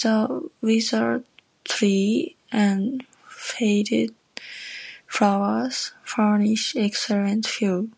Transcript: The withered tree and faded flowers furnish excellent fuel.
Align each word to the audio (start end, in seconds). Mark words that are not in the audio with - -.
The 0.00 0.48
withered 0.62 1.26
tree 1.64 2.36
and 2.50 3.06
faded 3.28 4.14
flowers 5.06 5.92
furnish 6.02 6.74
excellent 6.74 7.46
fuel. 7.46 7.90